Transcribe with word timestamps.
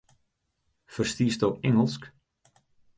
Ferstiesto 0.87 1.59
Ingelsk? 1.61 2.11